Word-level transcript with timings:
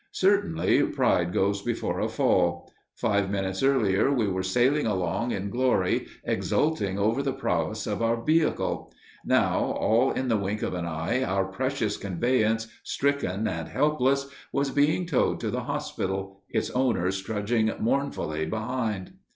Certainly, 0.13 0.81
pride 0.93 1.31
goes 1.31 1.61
before 1.61 1.99
a 1.99 2.09
fall. 2.09 2.73
Five 2.95 3.29
minutes 3.29 3.61
earlier 3.61 4.11
we 4.11 4.27
were 4.27 4.41
sailing 4.41 4.87
along 4.87 5.29
in 5.29 5.51
glory, 5.51 6.07
exulting 6.23 6.97
over 6.97 7.21
the 7.21 7.33
prowess 7.33 7.85
of 7.85 8.01
our 8.01 8.19
vehicle. 8.19 8.91
Now, 9.23 9.59
all 9.59 10.09
in 10.11 10.27
the 10.27 10.37
wink 10.37 10.63
of 10.63 10.73
an 10.73 10.87
eye, 10.87 11.21
our 11.21 11.45
precious 11.45 11.97
conveyance, 11.97 12.65
stricken 12.83 13.47
and 13.47 13.67
helpless, 13.67 14.27
was 14.51 14.71
being 14.71 15.05
towed 15.05 15.39
to 15.41 15.51
the 15.51 15.65
hospital, 15.65 16.41
its 16.49 16.71
owners 16.71 17.21
trudging 17.21 17.71
mournfully 17.79 18.47
behind. 18.47 19.13